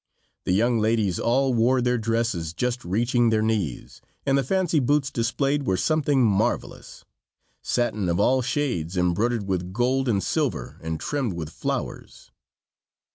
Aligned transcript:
The 0.45 0.51
young 0.51 0.79
ladies 0.79 1.19
all 1.19 1.53
wore 1.53 1.79
their 1.79 1.99
dresses 1.99 2.53
just 2.55 2.83
reaching 2.83 3.29
their 3.29 3.43
knees, 3.43 4.01
and 4.25 4.35
the 4.35 4.41
fancy 4.43 4.79
boots 4.79 5.11
displayed 5.11 5.67
were 5.67 5.77
something 5.77 6.23
marvelous; 6.25 7.05
satin 7.61 8.09
of 8.09 8.19
all 8.19 8.41
shades, 8.41 8.97
embroidered 8.97 9.47
with 9.47 9.71
gold 9.71 10.09
and 10.09 10.23
silver, 10.23 10.79
and 10.81 10.99
trimmed 10.99 11.33
with 11.33 11.51
flowers. 11.51 12.31